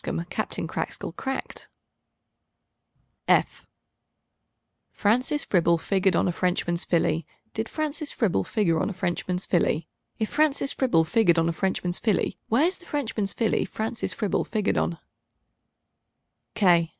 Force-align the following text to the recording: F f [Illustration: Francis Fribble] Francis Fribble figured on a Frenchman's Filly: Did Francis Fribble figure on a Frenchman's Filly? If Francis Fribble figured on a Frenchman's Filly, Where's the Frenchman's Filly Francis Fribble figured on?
F 0.03 0.07
f 0.09 0.57
[Illustration: 0.57 0.67
Francis 1.13 1.67
Fribble] 3.27 3.47
Francis 4.93 5.43
Fribble 5.43 5.77
figured 5.77 6.15
on 6.15 6.27
a 6.27 6.31
Frenchman's 6.31 6.83
Filly: 6.83 7.27
Did 7.53 7.69
Francis 7.69 8.11
Fribble 8.11 8.43
figure 8.43 8.79
on 8.79 8.89
a 8.89 8.93
Frenchman's 8.93 9.45
Filly? 9.45 9.87
If 10.17 10.27
Francis 10.29 10.71
Fribble 10.71 11.03
figured 11.03 11.37
on 11.37 11.47
a 11.47 11.53
Frenchman's 11.53 11.99
Filly, 11.99 12.39
Where's 12.49 12.79
the 12.79 12.87
Frenchman's 12.87 13.33
Filly 13.33 13.63
Francis 13.63 14.11
Fribble 14.11 14.43
figured 14.45 14.79
on? 14.79 14.97